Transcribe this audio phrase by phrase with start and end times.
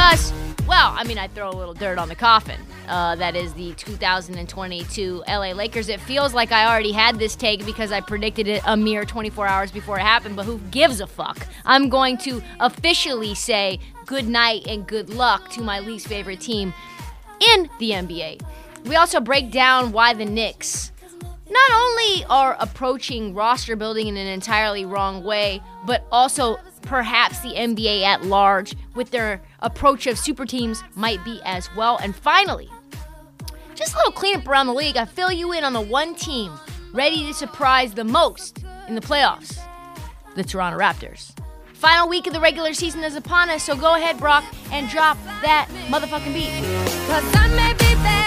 [0.00, 0.32] Discuss.
[0.66, 2.60] Well, I mean, I throw a little dirt on the coffin.
[2.88, 5.88] Uh, that is the 2022 LA Lakers.
[5.88, 9.46] It feels like I already had this take because I predicted it a mere 24
[9.46, 11.46] hours before it happened, but who gives a fuck?
[11.64, 16.72] I'm going to officially say good night and good luck to my least favorite team
[17.54, 18.40] in the NBA.
[18.86, 20.92] We also break down why the Knicks
[21.50, 27.50] not only are approaching roster building in an entirely wrong way, but also perhaps the
[27.50, 31.98] NBA at large with their approach of super teams might be as well.
[32.02, 32.68] And finally,
[33.74, 34.96] just a little cleanup around the league.
[34.96, 36.52] I fill you in on the one team
[36.92, 39.58] ready to surprise the most in the playoffs
[40.36, 41.32] the Toronto Raptors.
[41.74, 45.16] Final week of the regular season is upon us, so go ahead, Brock, and drop
[45.42, 48.19] that motherfucking beat.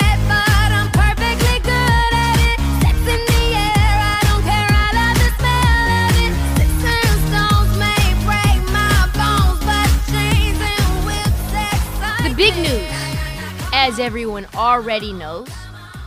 [14.03, 15.47] Everyone already knows,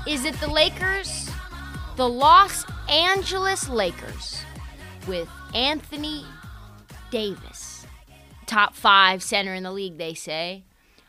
[0.06, 1.30] is that the Lakers,
[1.96, 4.42] the Los Angeles Lakers,
[5.08, 6.22] with Anthony
[7.10, 7.86] Davis,
[8.44, 10.64] top five center in the league, they say.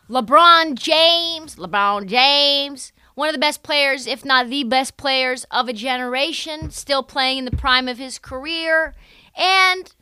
[0.10, 5.68] LeBron James, LeBron James, one of the best players, if not the best players of
[5.68, 8.96] a generation, still playing in the prime of his career,
[9.36, 9.94] and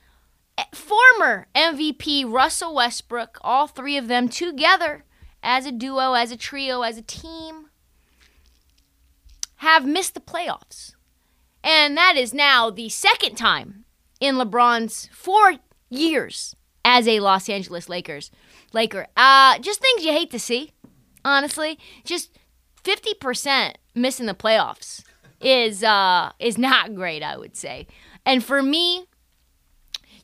[0.72, 5.04] former MVP Russell Westbrook, all three of them together
[5.46, 7.68] as a duo, as a trio, as a team,
[9.58, 10.94] have missed the playoffs.
[11.64, 13.86] And that is now the second time
[14.20, 15.54] in LeBron's four
[15.90, 18.32] years as a Los Angeles Lakers
[18.74, 19.08] Laker.
[19.16, 20.72] Uh, just things you hate to see,
[21.24, 21.80] honestly.
[22.04, 22.38] Just
[22.84, 25.04] 50% missing the playoffs
[25.42, 27.88] is uh, is not great, I would say.
[28.26, 29.06] And for me,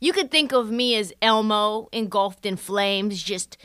[0.01, 3.21] you could think of me as Elmo engulfed in flames.
[3.21, 3.55] Just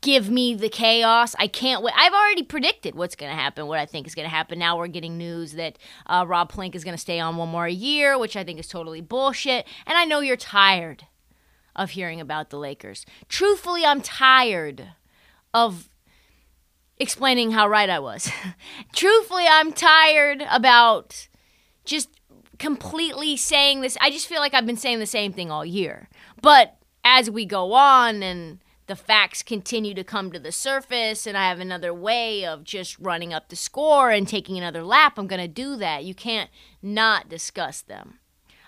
[0.00, 1.36] give me the chaos.
[1.38, 1.92] I can't wait.
[1.94, 4.58] I've already predicted what's going to happen, what I think is going to happen.
[4.58, 7.68] Now we're getting news that uh, Rob Pelinka is going to stay on one more
[7.68, 9.66] year, which I think is totally bullshit.
[9.86, 11.06] And I know you're tired
[11.76, 13.04] of hearing about the Lakers.
[13.28, 14.88] Truthfully, I'm tired
[15.52, 15.90] of
[16.98, 18.30] explaining how right I was.
[18.94, 21.28] Truthfully, I'm tired about
[21.84, 22.08] just
[22.62, 23.98] completely saying this.
[24.00, 26.08] I just feel like I've been saying the same thing all year.
[26.40, 31.36] But as we go on and the facts continue to come to the surface, and
[31.36, 35.26] I have another way of just running up the score and taking another lap, I'm
[35.26, 36.04] going to do that.
[36.04, 36.50] You can't
[36.80, 38.20] not discuss them.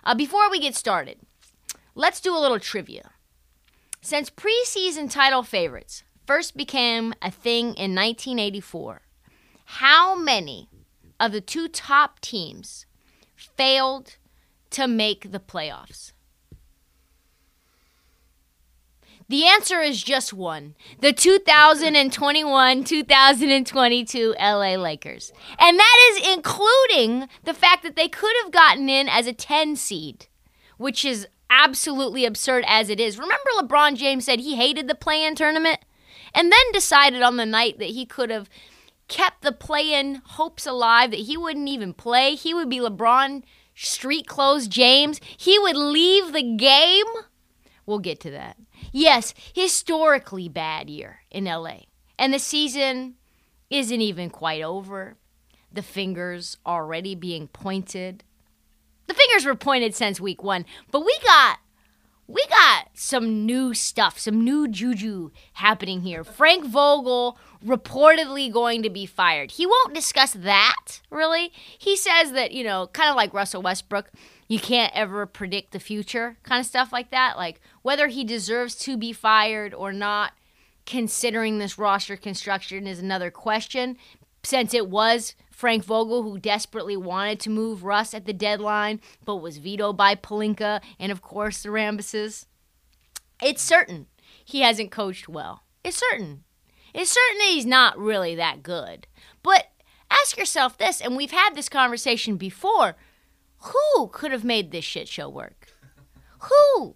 [0.02, 1.20] Uh, before we get started,
[1.94, 3.12] let's do a little trivia.
[4.00, 9.02] Since preseason title favorites first became a thing in 1984,
[9.66, 10.68] how many
[11.20, 12.86] of the two top teams
[13.56, 14.16] failed
[14.70, 16.12] to make the playoffs?
[19.28, 25.32] The answer is just one the 2021 2022 LA Lakers.
[25.58, 29.76] And that is including the fact that they could have gotten in as a 10
[29.76, 30.26] seed,
[30.76, 33.18] which is absolutely absurd as it is.
[33.18, 35.78] Remember, LeBron James said he hated the play in tournament
[36.34, 38.50] and then decided on the night that he could have
[39.08, 42.34] kept the play in hopes alive, that he wouldn't even play.
[42.34, 43.42] He would be LeBron
[43.74, 45.20] street clothes James.
[45.36, 47.06] He would leave the game.
[47.86, 48.56] We'll get to that.
[48.92, 51.80] Yes, historically bad year in LA.
[52.18, 53.14] And the season
[53.70, 55.16] isn't even quite over.
[55.72, 58.24] The fingers already being pointed.
[59.06, 61.58] The fingers were pointed since week one, but we got
[62.26, 66.24] we got some new stuff, some new juju happening here.
[66.24, 69.52] Frank Vogel reportedly going to be fired.
[69.52, 71.52] He won't discuss that, really.
[71.78, 74.10] He says that, you know, kind of like Russell Westbrook,
[74.48, 77.36] you can't ever predict the future, kind of stuff like that.
[77.36, 80.32] Like whether he deserves to be fired or not,
[80.86, 83.96] considering this roster construction is another question.
[84.44, 89.36] Since it was Frank Vogel who desperately wanted to move Russ at the deadline, but
[89.36, 92.46] was vetoed by Pelinka and, of course, the Rambises.
[93.42, 94.06] It's certain
[94.44, 95.64] he hasn't coached well.
[95.82, 96.44] It's certain.
[96.92, 99.06] It's certain that he's not really that good.
[99.42, 99.70] But
[100.10, 102.96] ask yourself this, and we've had this conversation before
[103.58, 105.74] who could have made this shit show work?
[106.40, 106.94] Who?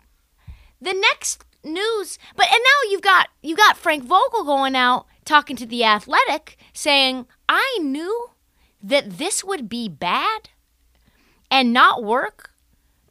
[0.80, 5.06] The next news, but and now you've got you have got Frank Vogel going out
[5.24, 8.30] talking to the Athletic saying, "I knew
[8.82, 10.50] that this would be bad
[11.50, 12.50] and not work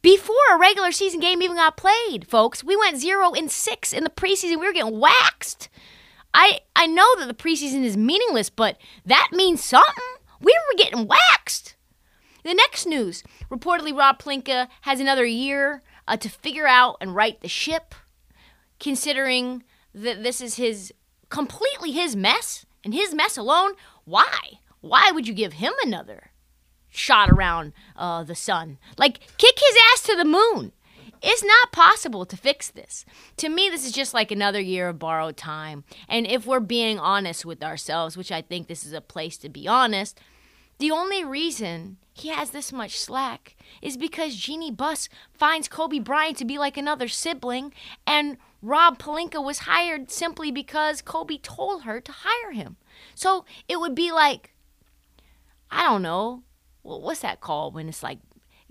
[0.02, 2.62] before a regular season game even got played, folks.
[2.62, 4.60] We went 0 in 6 in the preseason.
[4.60, 5.68] We were getting waxed.
[6.32, 10.04] I I know that the preseason is meaningless, but that means something.
[10.40, 11.74] We were getting waxed.
[12.44, 17.40] The next news reportedly, Rob Pelinka has another year uh, to figure out and right
[17.40, 17.94] the ship,
[18.78, 19.64] considering
[19.94, 20.92] that this is his
[21.28, 23.72] completely his mess and his mess alone.
[24.08, 24.60] Why?
[24.80, 26.30] Why would you give him another
[26.88, 28.78] shot around uh, the sun?
[28.96, 30.72] Like, kick his ass to the moon.
[31.20, 33.04] It's not possible to fix this.
[33.38, 35.84] To me, this is just like another year of borrowed time.
[36.08, 39.48] And if we're being honest with ourselves, which I think this is a place to
[39.48, 40.18] be honest,
[40.78, 46.36] the only reason he has this much slack is because Jeannie Buss finds Kobe Bryant
[46.38, 47.74] to be like another sibling,
[48.06, 52.76] and Rob Pelinka was hired simply because Kobe told her to hire him.
[53.14, 54.54] So it would be like,
[55.70, 56.42] I don't know,
[56.82, 58.18] what's that called when it's like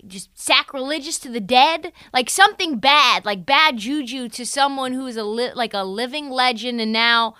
[0.06, 5.16] just sacrilegious to the dead, like something bad, like bad juju to someone who is
[5.16, 7.34] a li- like a living legend and now,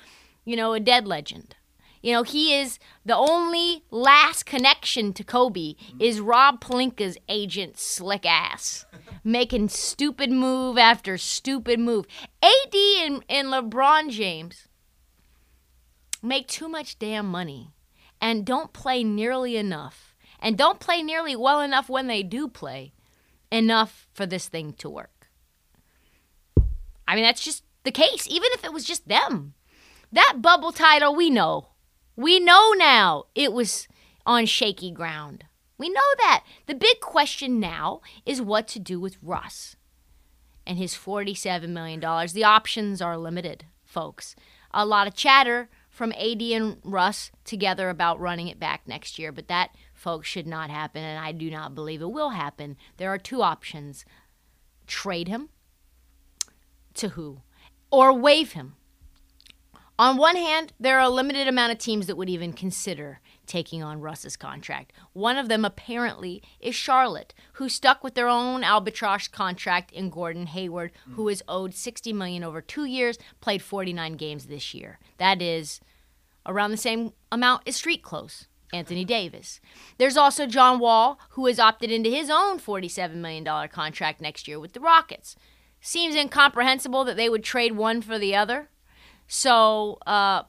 [0.44, 1.54] you know, a dead legend.
[2.02, 6.00] You know, he is the only last connection to Kobe mm-hmm.
[6.00, 8.86] is Rob Pelinka's agent, slick ass,
[9.24, 12.06] making stupid move after stupid move.
[12.42, 14.67] AD and, and LeBron James
[16.22, 17.72] make too much damn money
[18.20, 22.92] and don't play nearly enough and don't play nearly well enough when they do play
[23.50, 25.28] enough for this thing to work.
[27.06, 29.54] I mean, that's just the case, even if it was just them.
[30.12, 31.68] That bubble title, we know.
[32.16, 33.88] We know now it was
[34.26, 35.44] on shaky ground.
[35.78, 36.44] We know that.
[36.66, 39.76] The big question now is what to do with Russ
[40.66, 42.00] and his $47 million.
[42.00, 44.34] The options are limited, folks.
[44.72, 49.32] A lot of chatter from AD and Russ together about running it back next year,
[49.32, 52.76] but that, folks, should not happen, and I do not believe it will happen.
[52.98, 54.04] There are two options
[54.86, 55.48] trade him
[56.94, 57.40] to who,
[57.90, 58.76] or waive him.
[59.98, 63.82] On one hand, there are a limited amount of teams that would even consider taking
[63.82, 64.92] on Russ's contract.
[65.12, 70.46] One of them apparently is Charlotte, who stuck with their own albatross contract in Gordon
[70.46, 74.98] Hayward, who is owed 60 million over 2 years, played 49 games this year.
[75.16, 75.80] That is
[76.46, 78.46] around the same amount as street close.
[78.72, 79.60] Anthony Davis.
[79.96, 84.60] There's also John Wall, who has opted into his own $47 million contract next year
[84.60, 85.36] with the Rockets.
[85.80, 88.68] Seems incomprehensible that they would trade one for the other.
[89.26, 90.42] So uh,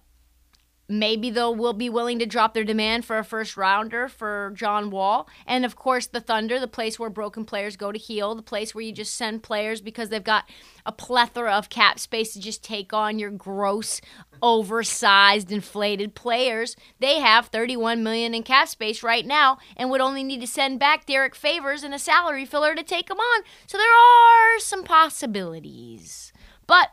[0.90, 4.90] maybe they'll will be willing to drop their demand for a first rounder for John
[4.90, 8.42] Wall, and of course the Thunder, the place where broken players go to heal, the
[8.42, 10.50] place where you just send players because they've got
[10.86, 14.02] a plethora of cap space to just take on your gross,
[14.42, 16.76] oversized, inflated players.
[17.00, 20.80] They have 31 million in cap space right now, and would only need to send
[20.80, 23.44] back Derrick Favors and a salary filler to take them on.
[23.68, 26.34] So there are some possibilities,
[26.66, 26.90] but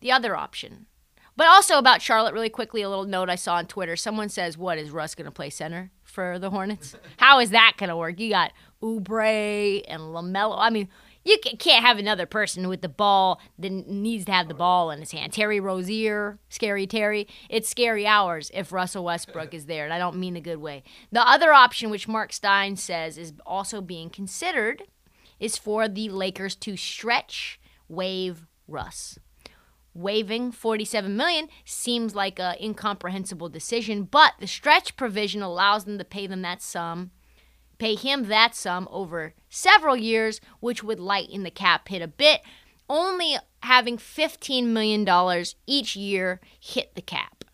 [0.00, 0.86] the other option.
[1.40, 3.96] But also about Charlotte, really quickly, a little note I saw on Twitter.
[3.96, 6.94] Someone says, What, is Russ going to play center for the Hornets?
[7.16, 8.20] How is that going to work?
[8.20, 10.56] You got Oubre and LaMelo.
[10.58, 10.90] I mean,
[11.24, 15.00] you can't have another person with the ball that needs to have the ball in
[15.00, 15.32] his hand.
[15.32, 17.26] Terry Rozier, Scary Terry.
[17.48, 20.82] It's scary hours if Russell Westbrook is there, and I don't mean a good way.
[21.10, 24.82] The other option, which Marc Stein says is also being considered,
[25.38, 29.18] is for the Lakers to stretch, waive Russ
[29.92, 36.04] waiving 47 million seems like a incomprehensible decision but the stretch provision allows them to
[36.04, 37.10] pay them that sum
[37.80, 42.42] pay him that sum over several years which would lighten the cap hit a bit.
[42.88, 47.44] Only having 15 million dollars each year hit the cap.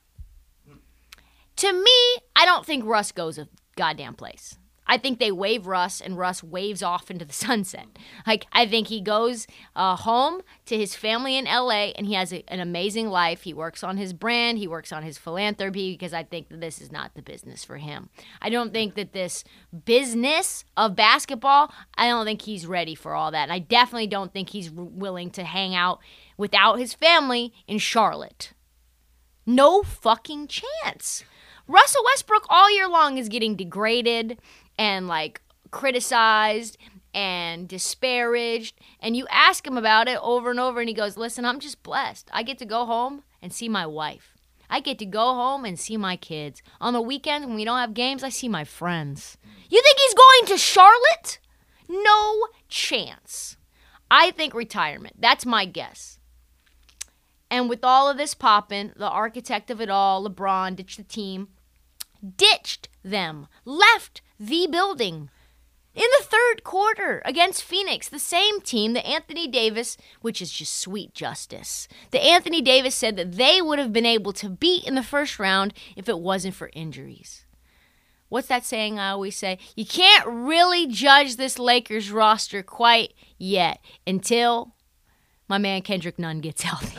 [1.57, 6.01] To me i don't think russ goes a goddamn place I think they wave Russ,
[6.01, 7.87] and Russ waves off into the sunset.
[8.27, 11.93] Like I think he goes uh, home to his family in L.A.
[11.95, 13.43] and he has a, an amazing life.
[13.43, 16.81] He works on his brand, he works on his philanthropy because I think that this
[16.81, 18.09] is not the business for him.
[18.41, 19.45] I don't think that this
[19.85, 21.73] business of basketball.
[21.97, 25.31] I don't think he's ready for all that, and I definitely don't think he's willing
[25.31, 26.01] to hang out
[26.37, 28.53] without his family in Charlotte.
[29.47, 31.25] No fucking chance.
[31.69, 34.39] Russell Westbrook all year long is getting degraded
[34.79, 35.41] and like
[35.71, 36.79] criticized
[37.15, 38.79] and disparaged.
[39.01, 41.83] And you ask him about it over and over, and he goes, Listen, I'm just
[41.83, 42.29] blessed.
[42.33, 44.37] I get to go home and see my wife.
[44.69, 46.63] I get to go home and see my kids.
[46.81, 49.39] On the weekends when we don't have games, I see my friends.
[49.69, 51.39] You think he's going to Charlotte?
[51.89, 53.57] No chance.
[54.11, 55.17] I think retirement.
[55.21, 56.19] That's my guess.
[57.51, 61.49] And with all of this popping, the architect of it all, LeBron, ditched the team,
[62.37, 65.31] ditched them, left the building.
[65.95, 70.79] In the third quarter against Phoenix, the same team that Anthony Davis, which is just
[70.79, 74.95] sweet justice, that Anthony Davis said that they would have been able to beat in
[74.95, 77.47] the first round if it wasn't for injuries.
[78.29, 79.59] What's that saying I always say?
[79.75, 84.75] You can't really judge this Lakers roster quite yet until
[85.49, 86.99] my man Kendrick Nunn gets healthy.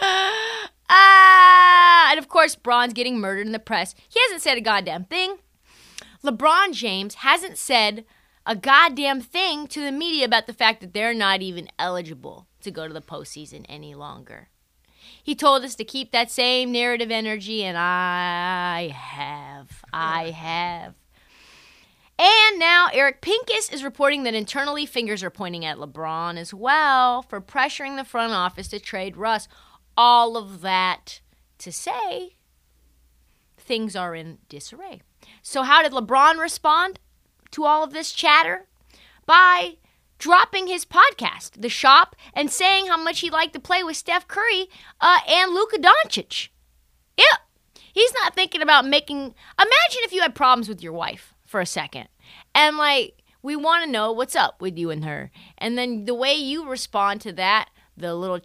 [0.00, 3.94] ah, and of course, Bron's getting murdered in the press.
[4.08, 5.36] He hasn't said a goddamn thing.
[6.24, 8.04] LeBron James hasn't said
[8.46, 12.70] a goddamn thing to the media about the fact that they're not even eligible to
[12.70, 14.48] go to the postseason any longer.
[15.22, 19.84] He told us to keep that same narrative energy, and I have.
[19.92, 20.94] I have.
[22.18, 27.22] And now Eric Pincus is reporting that internally fingers are pointing at LeBron as well
[27.22, 29.48] for pressuring the front office to trade Russ.
[29.96, 31.20] All of that
[31.58, 32.36] to say
[33.58, 35.02] things are in disarray.
[35.46, 36.98] So, how did LeBron respond
[37.50, 38.66] to all of this chatter?
[39.26, 39.76] By
[40.18, 44.26] dropping his podcast, The Shop, and saying how much he liked to play with Steph
[44.26, 44.68] Curry
[45.02, 46.48] uh, and Luka Doncic.
[47.18, 47.40] Yep.
[47.92, 49.18] He's not thinking about making.
[49.18, 52.08] Imagine if you had problems with your wife for a second.
[52.54, 55.30] And, like, we want to know what's up with you and her.
[55.58, 58.40] And then the way you respond to that, the little,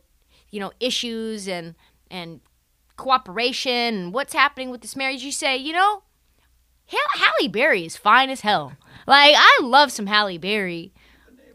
[0.50, 1.76] you know, issues and,
[2.12, 2.42] and
[2.98, 6.04] cooperation and what's happening with this marriage, you say, you know,
[6.90, 8.74] Halle Berry is fine as hell.
[9.08, 10.94] Like, I love some Halle Berry.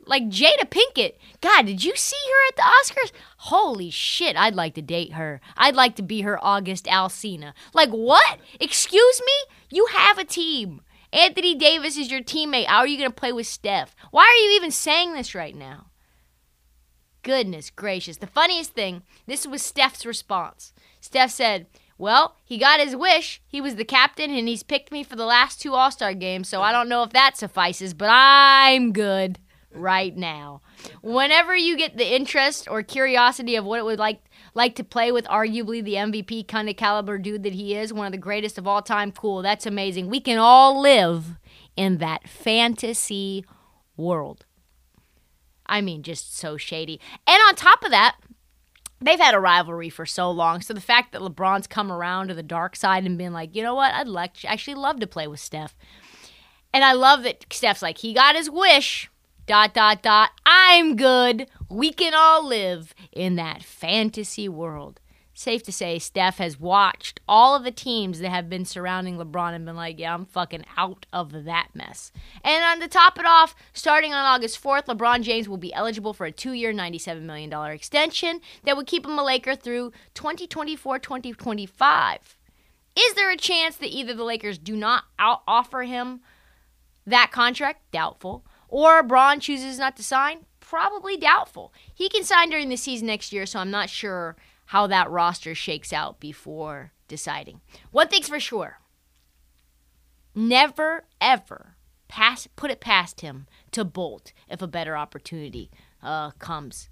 [0.07, 1.15] Like, Jada Pinkett.
[1.41, 3.13] God, did you see her at the Oscars?
[3.39, 5.41] Holy shit, I'd like to date her.
[5.57, 7.53] I'd like to be her August Alsina.
[7.73, 8.39] Like, what?
[8.61, 9.55] Excuse me?
[9.71, 10.83] You have a team.
[11.13, 12.67] Anthony Davis is your teammate.
[12.67, 13.95] How are you going to play with Steph?
[14.11, 15.87] Why are you even saying this right now?
[17.23, 18.19] Goodness gracious.
[18.19, 20.75] The funniest thing, this was Steph's response.
[21.01, 23.41] Steph said, Well, he got his wish.
[23.47, 26.49] He was the captain and he's picked me for the last two All Star games,
[26.49, 29.39] so I don't know if that suffices, but I'm good
[29.73, 30.61] right now.
[31.03, 34.23] Whenever you get the interest or curiosity of what it would like
[34.55, 38.07] like to play with arguably the MVP kind of caliber dude that he is, one
[38.07, 39.43] of the greatest of all time, cool.
[39.43, 40.09] That's amazing.
[40.09, 41.37] We can all live
[41.77, 43.45] in that fantasy
[43.97, 44.47] world.
[45.67, 47.01] I mean, just so shady.
[47.27, 48.17] And on top of that,
[49.01, 50.61] they've had a rivalry for so long.
[50.61, 53.63] So the fact that LeBron's come around to the dark side and been like, you
[53.63, 55.77] know what, I'd like actually love to play with Steph.
[56.73, 59.11] And I love that Steph's like, he got his wish.
[59.47, 60.31] Dot dot dot.
[60.47, 61.49] I'm good.
[61.69, 65.01] We can all live in that fantasy world.
[65.37, 69.53] Safe to say, Steph has watched all of the teams that have been surrounding LeBron
[69.53, 72.13] and been like, yeah, I'm fucking out of that mess.
[72.45, 76.15] And on to top it off, starting on August 4th, LeBron James will be eligible
[76.15, 81.01] for a two year, $97 million extension that would keep him a Laker through 2024
[81.01, 82.37] 2025.
[82.97, 86.21] Is there a chance that either the Lakers do not offer him
[87.05, 87.91] that contract?
[87.91, 88.45] Doubtful.
[88.69, 90.47] Or Bron chooses not to sign?
[90.61, 91.73] Probably doubtful.
[91.93, 95.55] He can sign during the season next year, so I'm not sure how that roster
[95.55, 97.61] shakes out before deciding.
[97.91, 98.79] One thing's for sure
[100.35, 101.77] never, ever
[102.09, 105.71] pass, put it past him to bolt if a better opportunity
[106.03, 106.89] uh, comes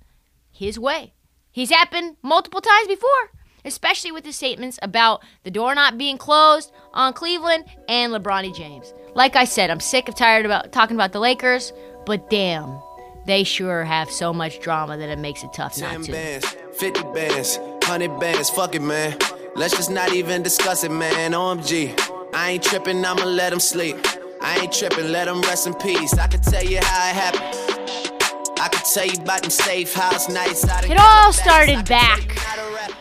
[0.51, 1.13] his way.
[1.51, 3.31] He's happened multiple times before,
[3.65, 8.95] especially with his statements about the door not being closed on Cleveland and LeBron James.
[9.15, 11.73] Like I said, I'm sick of tired about talking about the Lakers,
[12.07, 12.81] but damn,
[13.25, 16.13] they sure have so much drama that it makes it tough not to.
[16.13, 16.47] bands,
[16.79, 19.17] 50 bands, 100 bands, fuck it, man.
[19.55, 21.33] Let's just not even discuss it, man.
[21.33, 21.99] OMG,
[22.33, 23.97] I ain't tripping, I'ma let them sleep.
[24.41, 26.15] I ain't tripping, let them rest in peace.
[26.15, 28.59] I can tell you how it happened.
[28.61, 30.65] I can tell you about them safe house nights.
[30.65, 32.97] It all started back tell you how to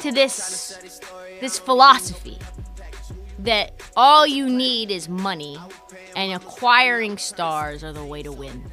[0.00, 0.78] to this
[1.40, 2.38] this philosophy
[3.38, 5.58] that all you need is money
[6.16, 8.64] and acquiring stars are the way to win.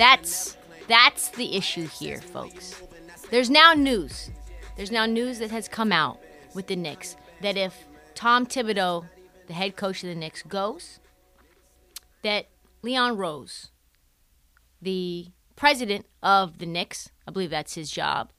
[0.00, 0.56] That's
[0.88, 2.82] that's the issue here, folks.
[3.30, 4.30] There's now news.
[4.74, 6.18] There's now news that has come out
[6.54, 9.04] with the Knicks that if Tom Thibodeau,
[9.46, 11.00] the head coach of the Knicks, goes,
[12.22, 12.46] that
[12.80, 13.72] Leon Rose,
[14.80, 18.30] the president of the Knicks, I believe that's his job.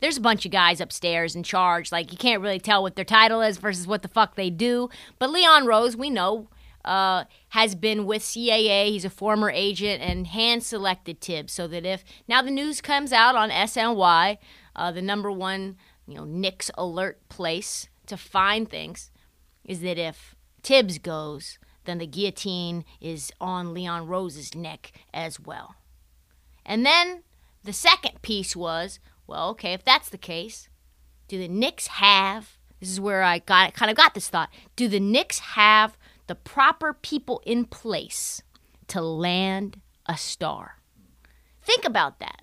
[0.00, 1.92] There's a bunch of guys upstairs in charge.
[1.92, 4.88] Like you can't really tell what their title is versus what the fuck they do.
[5.20, 6.48] But Leon Rose, we know,
[6.84, 8.88] uh, has been with CAA.
[8.90, 13.12] He's a former agent and hand selected Thibs so that if now the news comes
[13.12, 14.38] out on SNY,
[14.76, 15.76] uh, the number one
[16.06, 19.10] you know Knicks alert place to find things,
[19.64, 25.76] is that if Thibs goes, then the guillotine is on Leon Rose's neck as well.
[26.64, 27.22] And then
[27.62, 30.68] the second piece was, well, okay, if that's the case,
[31.28, 32.58] do the Knicks have?
[32.80, 34.50] This is where I got kind of got this thought.
[34.76, 35.96] Do the Knicks have
[36.26, 38.42] the proper people in place
[38.88, 40.80] to land a star?
[41.62, 42.42] Think about that.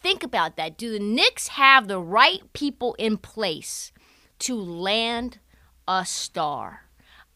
[0.00, 0.76] Think about that.
[0.76, 3.92] Do the Knicks have the right people in place
[4.40, 5.38] to land
[5.86, 6.86] a star?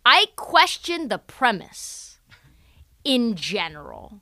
[0.05, 2.19] I question the premise
[3.05, 4.21] in general.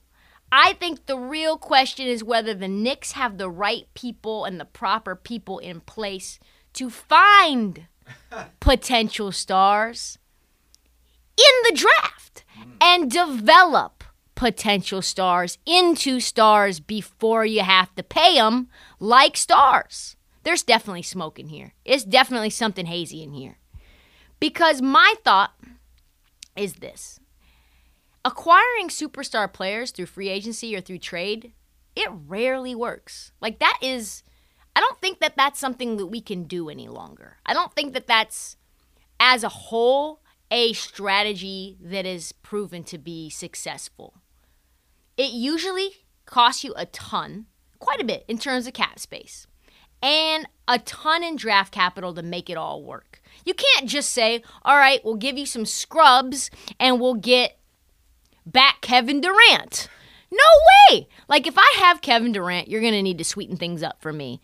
[0.53, 4.65] I think the real question is whether the Knicks have the right people and the
[4.65, 6.39] proper people in place
[6.75, 7.87] to find
[8.61, 10.19] potential stars
[11.37, 12.45] in the draft
[12.81, 20.17] and develop potential stars into stars before you have to pay them like stars.
[20.43, 21.75] There's definitely smoke in here.
[21.85, 23.59] It's definitely something hazy in here.
[24.41, 25.55] Because my thought
[26.57, 27.21] is this
[28.25, 31.53] acquiring superstar players through free agency or through trade,
[31.95, 33.33] it rarely works.
[33.41, 34.23] Like that is
[34.77, 37.37] I don't think that that's something that we can do any longer.
[37.47, 38.57] I don't think that that's
[39.21, 40.21] as a whole
[40.51, 44.15] a strategy that is proven to be successful.
[45.17, 45.91] It usually
[46.27, 47.47] costs you a ton,
[47.79, 49.47] quite a bit in terms of cap space,
[50.03, 53.21] and a ton in draft capital to make it all work.
[53.45, 57.59] You can't just say, all right, we'll give you some scrubs and we'll get
[58.47, 59.89] back Kevin Durant.
[60.31, 60.39] No
[60.91, 61.09] way!
[61.29, 64.13] Like, if I have Kevin Durant, you're going to need to sweeten things up for
[64.13, 64.41] me.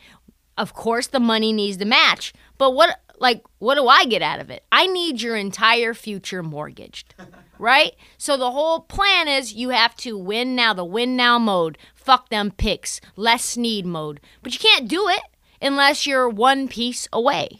[0.56, 4.40] Of course, the money needs to match, but what, like, what do I get out
[4.40, 4.64] of it?
[4.72, 7.14] I need your entire future mortgaged,
[7.58, 7.92] right?
[8.18, 11.78] So the whole plan is you have to win now, the win now mode.
[11.94, 14.20] Fuck them picks, less need mode.
[14.42, 15.22] But you can't do it
[15.62, 17.58] unless you're one piece away.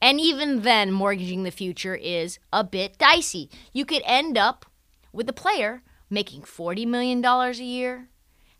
[0.00, 3.50] And even then, mortgaging the future is a bit dicey.
[3.72, 4.66] You could end up
[5.12, 8.08] with a player making $40 million a year,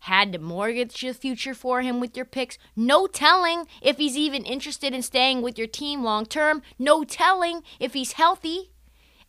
[0.03, 4.43] had to mortgage the future for him with your picks, no telling if he's even
[4.43, 8.71] interested in staying with your team long term, no telling if he's healthy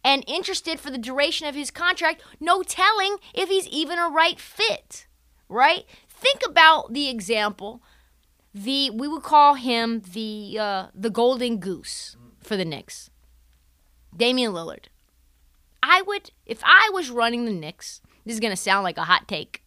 [0.03, 4.41] and interested for the duration of his contract, no telling if he's even a right
[4.41, 5.07] fit,
[5.49, 5.85] right?
[6.09, 7.81] Think about the example.
[8.53, 13.11] The we would call him the uh, the golden goose for the Knicks.
[14.17, 14.87] Damian Lillard.
[15.83, 19.29] I would, if I was running the Knicks, this is to sound like a hot
[19.29, 19.64] take.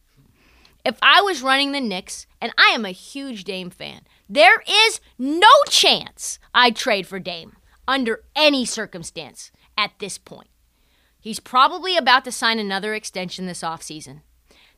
[0.87, 5.01] If I was running the Knicks, and I am a huge Dame fan, there is
[5.17, 7.57] no chance I'd trade for Dame
[7.89, 10.47] under any circumstance at this point.
[11.19, 14.21] He's probably about to sign another extension this offseason.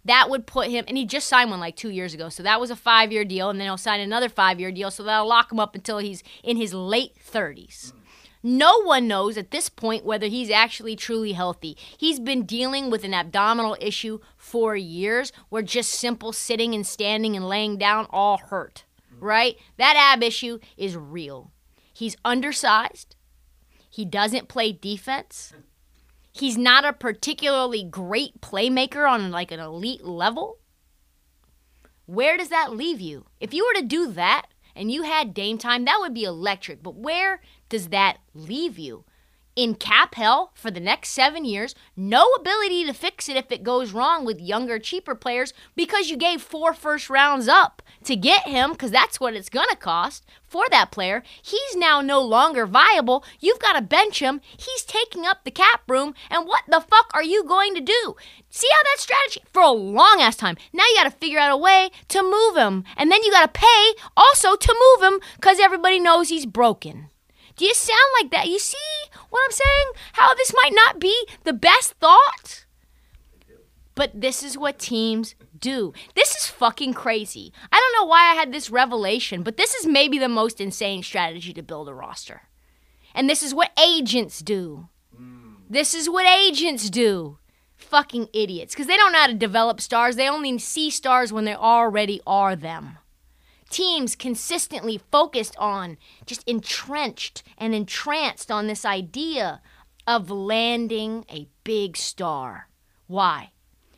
[0.04, 2.30] That would put him, and he just signed one like two years ago.
[2.30, 4.90] So that was a five year deal, and then he'll sign another five year deal.
[4.90, 7.94] So that'll lock him up until he's in his late 30s.
[8.42, 11.78] No one knows at this point whether he's actually truly healthy.
[11.98, 17.36] He's been dealing with an abdominal issue for years where just simple sitting and standing
[17.36, 18.86] and laying down all hurt,
[19.20, 19.58] right?
[19.78, 21.52] That ab issue is real.
[21.94, 23.18] He's undersized.
[23.90, 25.54] He doesn't play defense.
[26.32, 30.60] He's not a particularly great playmaker on like an elite level.
[32.06, 33.26] Where does that leave you?
[33.42, 36.82] If you were to do that and you had Dame time, that would be electric.
[36.84, 39.04] But where does that leave you?
[39.60, 43.62] In cap hell for the next seven years, no ability to fix it if it
[43.62, 48.48] goes wrong with younger, cheaper players because you gave four first rounds up to get
[48.48, 51.24] him because that's what it's going to cost for that player.
[51.42, 53.26] He's now no longer viable.
[53.42, 54.40] You've got to bench him.
[54.56, 56.14] He's taking up the cap room.
[56.30, 58.16] And what the fuck are you going to do?
[58.50, 60.56] See how that strategy for a long ass time.
[60.72, 62.86] Now you got to figure out a way to move him.
[62.96, 67.10] And then you got to pay also to move him because everybody knows he's broken.
[67.60, 68.48] Do you sound like that?
[68.48, 68.78] You see
[69.30, 69.86] what I'm saying?
[70.14, 72.66] How this might not be the best thought?
[73.96, 75.94] But this is what teams do.
[76.16, 77.52] This is fucking crazy.
[77.72, 81.04] I don't know why I had this revelation, but this is maybe the most insane
[81.04, 82.44] strategy to build a roster.
[83.14, 84.88] And this is what agents do.
[85.14, 85.56] Hmm.
[85.70, 87.40] This is what agents do.
[87.76, 88.74] Fucking idiots.
[88.74, 90.16] Because they don't know how to develop stars.
[90.16, 92.99] They only see stars when they already are them.
[93.70, 99.62] Teams consistently focused on, just entrenched and entranced on this idea
[100.08, 102.68] of landing a big star.
[103.08, 103.52] Why?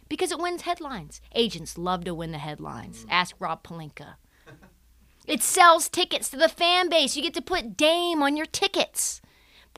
[0.10, 1.21] Because it wins headlines.
[1.34, 3.05] Agents love to win the headlines.
[3.05, 3.12] Mm.
[3.12, 4.15] Ask Rob Pelinka.
[5.27, 7.15] It sells tickets to the fan base.
[7.15, 9.21] You get to put Dame on your tickets.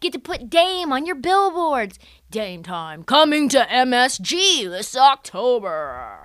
[0.01, 1.99] You get to put Dame on your billboards.
[2.31, 6.22] Dame time coming to MSG this October.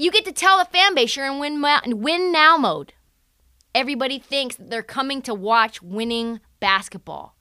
[0.00, 1.62] You get to tell the fan base you're in win,
[2.00, 2.94] win now mode.
[3.74, 7.36] Everybody thinks they're coming to watch winning basketball.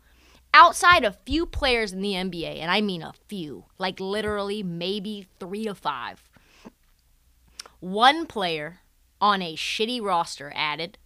[0.54, 5.26] Outside of few players in the NBA, and I mean a few, like literally maybe
[5.40, 6.30] three to five,
[7.80, 8.80] one player
[9.22, 10.98] on a shitty roster added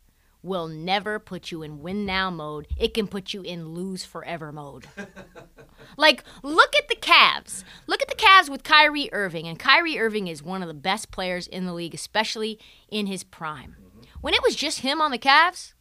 [0.44, 2.68] will never put you in win now mode.
[2.78, 4.88] It can put you in lose forever mode.
[5.98, 7.64] like, look at the Cavs.
[7.88, 9.48] Look at the Cavs with Kyrie Irving.
[9.48, 13.24] And Kyrie Irving is one of the best players in the league, especially in his
[13.24, 13.78] prime.
[13.80, 14.02] Mm-hmm.
[14.22, 15.74] When it was just him on the Cavs,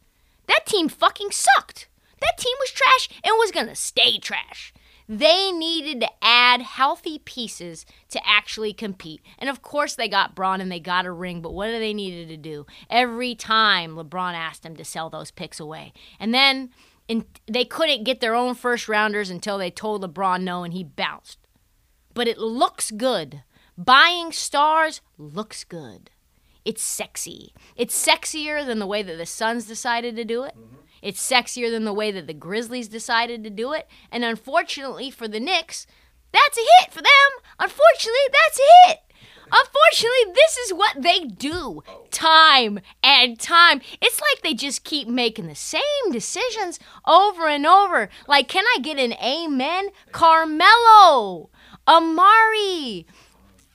[0.47, 1.87] that team fucking sucked.
[2.21, 4.73] That team was trash and was going to stay trash.
[5.19, 9.21] They needed to add healthy pieces to actually compete.
[9.37, 11.93] And of course, they got Bron and they got a ring, but what do they
[11.93, 12.65] needed to do?
[12.89, 15.93] Every time LeBron asked them to sell those picks away.
[16.19, 16.71] And then
[17.07, 20.83] in, they couldn't get their own first rounders until they told LeBron no and he
[20.83, 21.37] bounced.
[22.15, 23.43] But it looks good.
[23.77, 26.09] Buying stars looks good.
[26.65, 27.53] It's sexy.
[27.75, 30.55] It's sexier than the way that the Suns decided to do it.
[30.57, 30.75] Mm-hmm.
[31.03, 33.87] It's sexier than the way that the Grizzlies decided to do it.
[34.09, 35.85] And unfortunately for the Knicks,
[36.31, 37.43] that's a hit for them.
[37.59, 38.99] Unfortunately, that's a hit.
[39.51, 43.81] Unfortunately, this is what they do time and time.
[44.01, 48.09] It's like they just keep making the same decisions over and over.
[48.27, 49.89] Like, can I get an amen?
[50.11, 51.51] Carmelo,
[51.85, 53.05] Amar'e,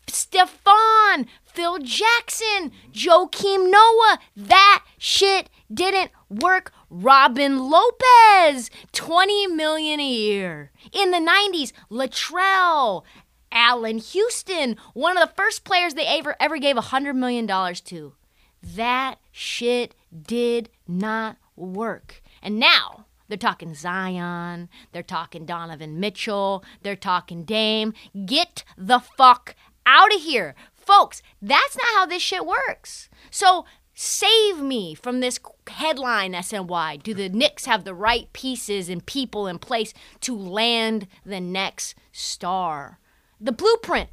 [0.09, 4.19] Stephon, Phil Jackson, Joakim Noah.
[4.37, 6.73] That shit didn't work.
[6.91, 10.73] Robin Lopez, 20 million a year.
[10.93, 13.05] In the 90s, Latrell,
[13.51, 18.15] Allan Houston, one of the first players they ever ever gave $100 million to.
[18.63, 19.95] That shit
[20.27, 22.23] did not work.
[22.43, 27.93] And now they're talking Zion, they're talking Donovan Mitchell, they're talking Dame.
[28.27, 29.55] Get the fuck
[29.87, 30.55] out of here.
[30.75, 33.11] Folks, that's not how this shit works.
[33.31, 33.67] So
[34.01, 37.03] save me from this headline SNY.
[37.03, 41.97] Do the Knicks have the right pieces and people in place to land the next
[42.13, 43.01] star?
[43.41, 44.09] The blueprint.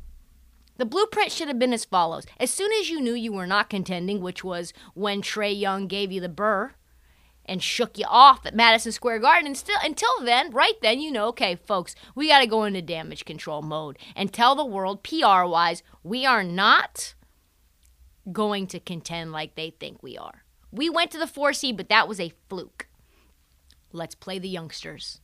[0.77, 2.25] The blueprint should have been as follows.
[2.39, 6.11] As soon as you knew you were not contending, which was when Trae Young gave
[6.11, 6.73] you the burr
[7.45, 11.11] and shook you off at Madison Square Garden, and still until then, right then, you
[11.11, 15.03] know, okay, folks, we got to go into damage control mode and tell the world,
[15.03, 17.13] PR wise, we are not
[18.31, 20.43] going to contend like they think we are.
[20.71, 22.87] We went to the four seed, but that was a fluke.
[23.91, 25.21] Let's play the youngsters.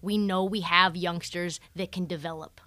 [0.00, 2.60] We know we have youngsters that can develop.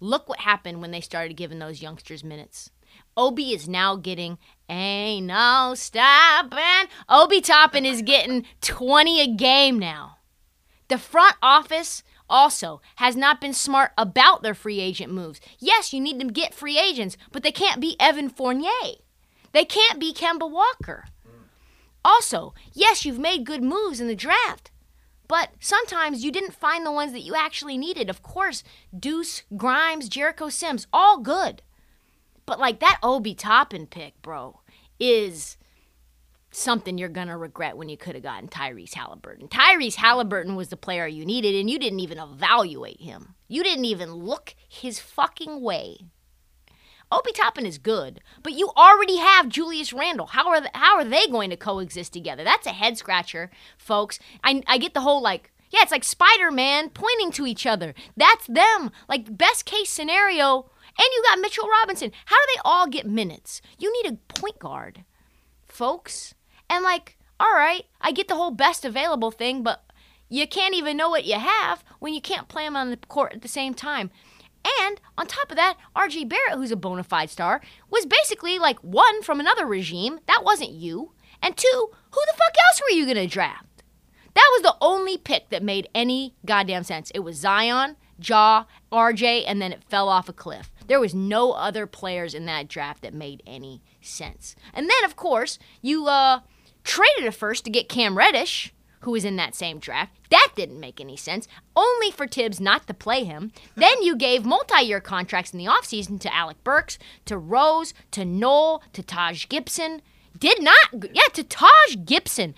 [0.00, 2.70] Look what happened when they started giving those youngsters minutes.
[3.16, 6.90] Obi is now getting ain't no stopping.
[7.08, 10.18] Obi Toppin is getting 20 a game now.
[10.88, 12.02] The front office
[12.34, 15.40] also has not been smart about their free agent moves.
[15.60, 18.96] Yes, you need to get free agents, but they can't be Evan Fournier.
[19.52, 21.04] They can't be Kemba Walker.
[22.04, 24.72] Also, yes, you've made good moves in the draft,
[25.28, 28.10] but sometimes you didn't find the ones that you actually needed.
[28.10, 28.64] Of course,
[28.98, 31.62] Deuce, Grimes, Jericho Sims, all good.
[32.46, 34.60] But like that Obi Toppin pick, bro,
[34.98, 35.56] is
[36.56, 39.48] something you're gonna regret when you could have gotten Tyrese Halliburton.
[39.48, 43.34] Tyrese Halliburton was the player you needed, and you didn't even evaluate him.
[43.48, 45.98] You didn't even look his fucking way.
[47.12, 50.26] Obi Toppin is good, but you already have Julius Randle.
[50.26, 52.42] How are th- how are they going to coexist together?
[52.42, 54.18] That's a head scratcher, folks.
[54.42, 57.94] I I get the whole like yeah, it's like Spider Man pointing to each other.
[58.16, 58.90] That's them.
[59.08, 60.70] Like best case scenario.
[60.96, 62.12] And you got Mitchell Robinson.
[62.26, 63.60] How do they all get minutes?
[63.78, 65.04] You need a point guard,
[65.66, 66.34] folks.
[66.74, 69.84] And like, all right, I get the whole best available thing, but
[70.28, 73.32] you can't even know what you have when you can't play them on the court
[73.32, 74.10] at the same time.
[74.80, 77.60] And on top of that, RJ Barrett, who's a bona fide star,
[77.90, 80.18] was basically like one from another regime.
[80.26, 81.12] That wasn't you.
[81.40, 83.84] And two, who the fuck else were you gonna draft?
[84.34, 87.12] That was the only pick that made any goddamn sense.
[87.14, 90.72] It was Zion, Ja, RJ, and then it fell off a cliff.
[90.88, 94.56] There was no other players in that draft that made any sense.
[94.72, 96.40] And then, of course, you uh,
[96.84, 100.16] traded a first to get Cam Reddish, who was in that same draft.
[100.30, 101.48] That didn't make any sense.
[101.74, 103.52] Only for Thibs not to play him.
[103.76, 108.24] Then you gave multi year contracts in the offseason to Alec Burks, to Rose, to
[108.24, 110.00] Noel, to Taj Gibson.
[110.38, 112.54] Did not, yeah, to Taj Gibson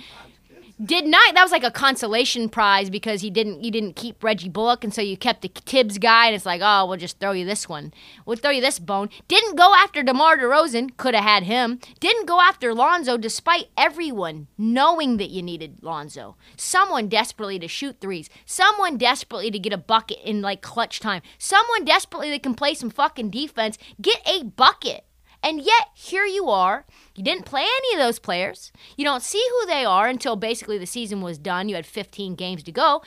[0.85, 4.51] did not that was like a consolation prize because he didn't you didn't keep Reggie
[4.51, 7.33] Bullock and so you kept the Thibs guy and it's like oh we'll just throw
[7.33, 7.95] you this one.
[8.27, 9.09] We'll throw you this bone.
[9.27, 11.81] Didn't go after DeMar DeRozan could have had him.
[11.99, 16.37] Didn't go after Lonzo despite everyone knowing that you needed Lonzo.
[16.57, 18.29] Someone desperately to shoot threes.
[18.45, 21.23] Someone desperately to get a bucket in like clutch time.
[21.39, 23.79] Someone desperately that can play some fucking defense.
[24.01, 25.05] Get a bucket
[25.47, 26.85] and yet, here you are.
[27.15, 28.73] You didn't play any of those players.
[28.97, 31.69] You don't see who they are until basically the season was done.
[31.69, 33.01] You had 15 games to go.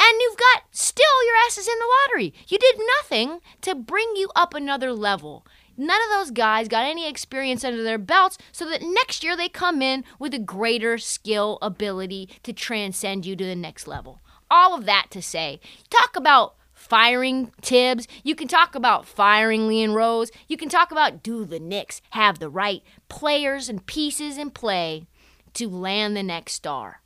[0.00, 2.32] And you've got still your asses in the lottery.
[2.46, 5.46] You did nothing to bring you up another level.
[5.76, 9.50] None of those guys got any experience under their belts so that next year they
[9.50, 14.22] come in with a greater skill ability to transcend you to the next level.
[14.50, 16.54] All of that to say, talk about
[16.88, 18.06] firing Thibs.
[18.22, 20.30] You can talk about firing Leon Rose.
[20.46, 25.06] You can talk about do the Knicks have the right players and pieces in play
[25.54, 27.00] to land the next star.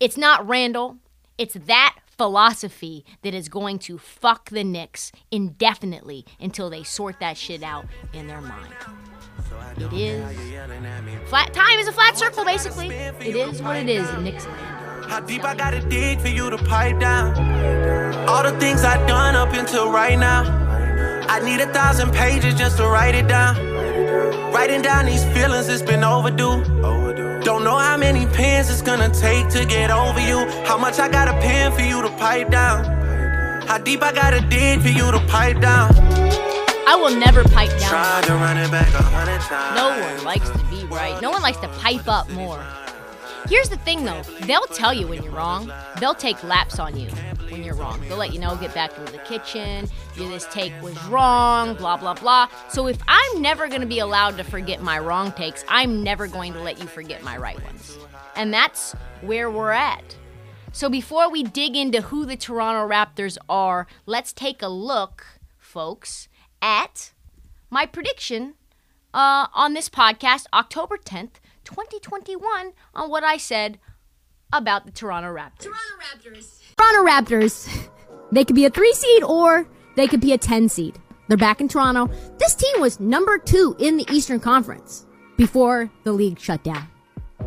[0.00, 0.98] It's not Randle.
[1.36, 7.36] It's that philosophy that is going to fuck the Knicks indefinitely until they sort that
[7.36, 8.74] shit out in their mind.
[9.76, 12.88] It is flat time is a flat circle basically.
[12.88, 14.87] It is what it is in Knicks land.
[15.06, 17.36] How deep I gotta dig for you to pipe down?
[18.28, 20.42] All the things I've done up until right now.
[21.28, 23.56] I need a thousand pages just to write it down.
[24.52, 26.64] Writing down these feelings, it's been overdue.
[27.44, 30.38] Don't know how many pens it's gonna take to get over you.
[30.64, 32.84] How much I gotta pen for you to pipe down.
[33.66, 35.94] How deep I gotta dig for you to pipe down.
[36.86, 37.90] I will never pipe down.
[37.90, 39.76] Tried to run it back a hundred times.
[39.76, 41.20] No one likes to be right.
[41.20, 42.64] No one likes to pipe up more.
[43.48, 45.72] Here's the thing though, they'll tell you when you're wrong.
[46.00, 47.08] They'll take laps on you
[47.48, 47.98] when you're wrong.
[48.06, 52.12] They'll let you know, get back into the kitchen, this take was wrong, blah, blah,
[52.12, 52.48] blah.
[52.68, 56.52] So if I'm never gonna be allowed to forget my wrong takes, I'm never going
[56.52, 57.96] to let you forget my right ones.
[58.36, 60.16] And that's where we're at.
[60.72, 65.24] So before we dig into who the Toronto Raptors are, let's take a look,
[65.58, 66.28] folks,
[66.60, 67.12] at
[67.70, 68.54] my prediction
[69.14, 73.78] uh, on this podcast, October 10th, 2021, on what I said
[74.52, 75.68] about the Toronto Raptors.
[76.76, 77.88] Toronto Raptors.
[78.32, 80.98] They could be a three seed or they could be a 10 seed.
[81.28, 82.08] They're back in Toronto.
[82.38, 86.88] This team was number two in the Eastern Conference before the league shut down.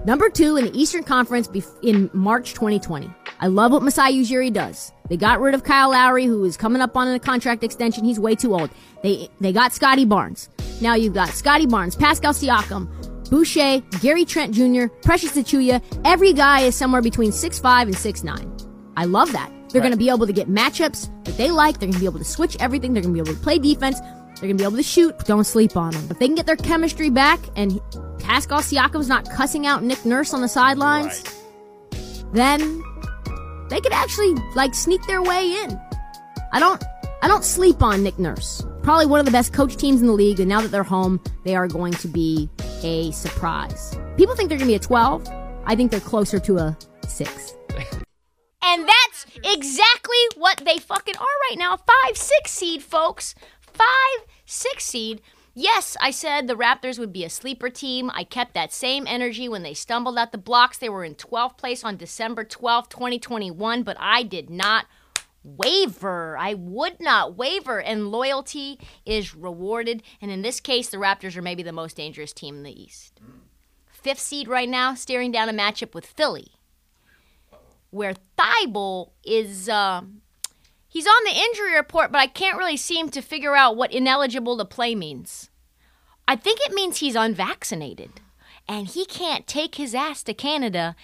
[0.06, 1.50] Number two in the Eastern Conference
[1.82, 3.10] in March 2020.
[3.40, 4.92] I love what Masai Ujiri does.
[5.10, 8.04] They got rid of Kyle Lowry, who is coming up on a contract extension.
[8.04, 8.70] He's way too old.
[9.04, 10.50] They they got Scottie Barnes.
[10.80, 12.88] Now you've got Scottie Barnes, Pascal Siakam,
[13.32, 15.82] Boucher, Gary Trent Jr., Precious Achiuwa.
[16.04, 18.68] Every guy is somewhere between 6'5 and 6'9.
[18.98, 19.50] I love that.
[19.70, 21.80] They're going to be able to get matchups that they like.
[21.80, 22.94] They're going to be able to switch everything.
[22.94, 24.02] They're going to be able to play defense.
[24.02, 25.18] They're going to be able to shoot.
[25.20, 26.08] Don't sleep on them.
[26.12, 27.80] If they can get their chemistry back and
[28.20, 31.24] Pascal Siakam's not cussing out Nick Nurse on the sidelines,
[32.34, 32.84] then
[33.70, 35.80] they could actually like sneak their way in.
[36.52, 36.84] I don't
[37.22, 38.66] I don't sleep on Nick Nurse.
[38.84, 41.22] Probably one of the best coach teams in the league, and now that they're home,
[41.44, 42.50] they are going to be
[42.84, 43.96] a surprise.
[44.18, 45.28] People think they're going to be a 12.
[45.66, 47.54] I think they're closer to a 6.
[48.64, 51.78] And that's exactly what they fucking are right now.
[51.78, 53.36] Five, six seed, folks.
[53.60, 55.22] Five, six seed.
[55.54, 58.10] Yes, I said the Raptors would be a sleeper team.
[58.14, 60.78] I kept that same energy when they stumbled at the blocks.
[60.78, 64.86] They were in 12th place on December 12th, 2021, but I did not
[65.44, 66.38] waver.
[66.38, 70.04] I would not waver, and loyalty is rewarded.
[70.22, 73.20] And in this case, the Raptors are maybe the most dangerous team in the East.
[73.92, 76.54] Fifth seed right now, staring down a matchup with Philly,
[77.90, 79.70] where Thybulle is.
[79.70, 80.02] Uh,
[80.88, 84.58] he's on the injury report, but I can't really seem to figure out what ineligible
[84.58, 85.50] to play means.
[86.28, 88.22] I think it means he's unvaccinated,
[88.68, 90.96] and he can't take his ass to Canada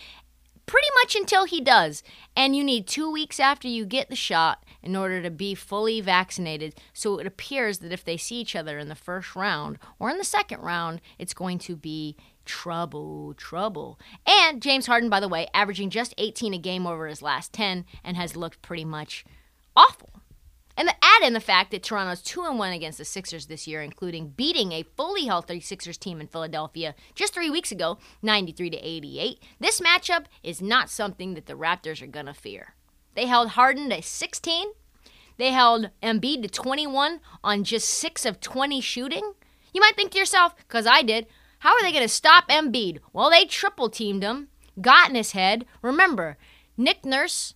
[0.68, 2.04] pretty much until he does.
[2.36, 6.00] And you need two weeks after you get the shot in order to be fully
[6.02, 6.76] vaccinated.
[6.94, 10.18] So it appears that if they see each other in the first round or in
[10.18, 14.00] the second round, it's going to be trouble, trouble.
[14.26, 17.86] And James Harden, by the way, averaging just 18 a game over his last 10
[18.04, 19.26] and has looked pretty much
[19.76, 20.17] awful.
[20.78, 23.68] And the, add in the fact that Toronto's 2 and 1 against the Sixers this
[23.68, 28.70] year, including beating a fully healthy Sixers team in Philadelphia just three weeks ago, 93
[28.70, 29.44] to 88.
[29.60, 32.76] This matchup is not something that the Raptors are going to fear.
[33.16, 34.68] They held Harden to 16.
[35.38, 39.34] They held Embiid to 21 on just 6 of 20 shooting.
[39.74, 41.26] You might think to yourself, because I did,
[41.60, 43.00] how are they going to stop Embiid?
[43.14, 44.50] Well, they triple teamed him.
[44.80, 45.66] got in his head.
[45.82, 46.38] Remember,
[46.78, 47.56] Nick Nurse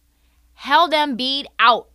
[0.53, 1.89] held Embiid out,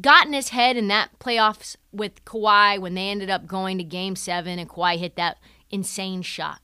[0.00, 3.84] got in his head in that playoffs with Kawhi when they ended up going to
[3.84, 5.38] game seven and Kawhi hit that
[5.70, 6.60] insane shot.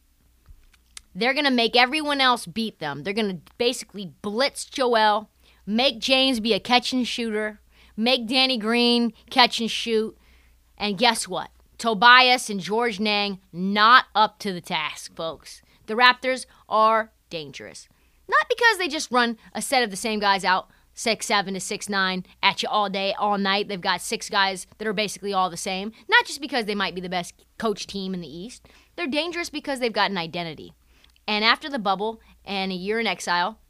[1.15, 3.03] They're going to make everyone else beat them.
[3.03, 5.31] They're going to basically blitz Joel,
[5.65, 7.61] make James be a catch and shooter,
[7.97, 10.17] make Danny Green catch and shoot.
[10.77, 11.51] And guess what?
[11.79, 15.63] Tobias and Georges Niang not up to the task, folks.
[15.87, 17.89] The Raptors are dangerous.
[18.29, 21.61] Not because they just run a set of the same guys out, six seven to
[21.61, 23.69] six nine, at you all day, all night.
[23.69, 25.93] They've got six guys that are basically all the same.
[26.09, 28.67] Not just because they might be the best coach team in the East.
[28.97, 30.73] They're dangerous because they've got an identity.
[31.29, 33.61] And after the bubble and a year in exile,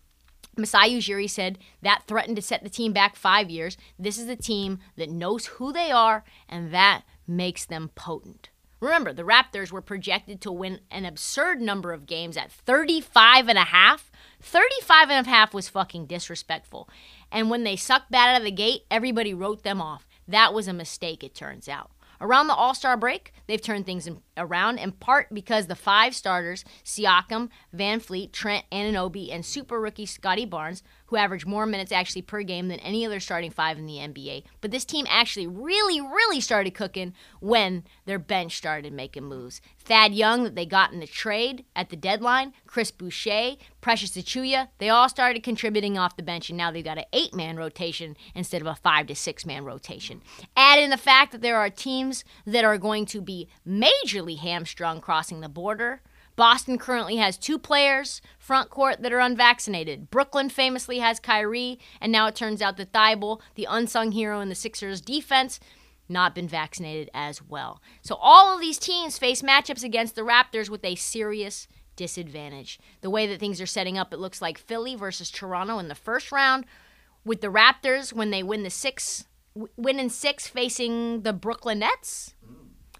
[0.56, 3.76] Masai Ujiri said that threatened to set the team back five years.
[3.98, 8.48] This is a team that knows who they are, and that makes them potent.
[8.80, 13.58] Remember, the Raptors were projected to win an absurd number of games at 35 and
[13.58, 14.10] a half.
[14.40, 16.88] 35 and a half was fucking disrespectful.
[17.30, 20.06] And when they sucked bad out of the gate, everybody wrote them off.
[20.28, 21.90] That was a mistake, it turns out.
[22.20, 26.14] Around the All Star break, they've turned things in, around in part because the five
[26.14, 32.22] starters, Siakam, VanVleet, Trent, Anunoby, and super rookie Scottie Barnes, who average more minutes actually
[32.22, 34.44] per game than any other starting five in the NBA.
[34.60, 39.60] But this team actually really, really started cooking when their bench started making moves.
[39.84, 44.68] Thad Young, that they got in the trade at the deadline, Chris Boucher, Precious Achiuwa,
[44.78, 48.16] they all started contributing off the bench, and now they've got an eight man rotation
[48.34, 50.22] instead of a five to six man rotation.
[50.56, 55.00] Add in the fact that there are teams that are going to be majorly hamstrung
[55.00, 56.02] crossing the border.
[56.36, 60.10] Boston currently has two players front court that are unvaccinated.
[60.10, 64.50] Brooklyn famously has Kyrie, and now it turns out that Thybulle, the unsung hero in
[64.50, 65.58] the Sixers defense,
[66.08, 67.82] not been vaccinated as well.
[68.02, 72.78] So all of these teams face matchups against the Raptors with a serious disadvantage.
[73.00, 75.94] The way that things are setting up, it looks like Philly versus Toronto in the
[75.94, 76.66] first round,
[77.24, 82.34] with the Raptors when they win the six, win in six facing the Brooklyn Nets.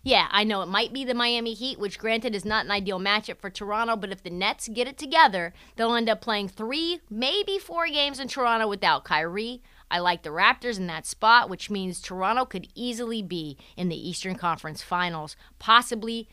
[0.07, 3.01] Yeah, I know it might be the Miami Heat, which granted is not an ideal
[3.01, 7.01] matchup for Toronto, but if the Nets get it together, they'll end up playing three,
[7.11, 9.65] maybe four games in Toronto without Kyrie.
[9.91, 14.09] I like the Raptors in that spot, which means Toronto could easily be in the
[14.09, 16.29] Eastern Conference Finals, possibly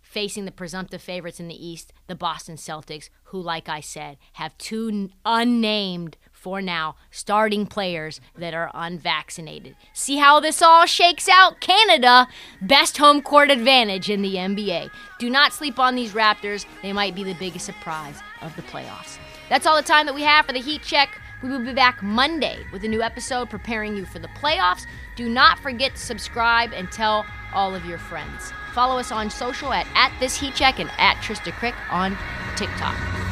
[0.00, 4.58] facing the presumptive favorites in the East, the Boston Celtics, who, like I said, have
[4.58, 9.76] two unnamed, for now, starting players that are unvaccinated.
[9.92, 11.60] See how this all shakes out?
[11.60, 12.26] Canada,
[12.60, 14.90] best home court advantage in the NBA.
[15.20, 19.18] Do not sleep on these Raptors, they might be the biggest surprise of the playoffs.
[19.48, 21.20] That's all the time that we have for the Heat Check.
[21.44, 24.84] We will be back Monday with a new episode preparing you for the playoffs.
[25.14, 27.24] Do not forget to subscribe and tell
[27.54, 28.52] all of your friends.
[28.74, 32.16] Follow us on social at, at this heat check and at Trista Crick on
[32.56, 33.31] TikTok.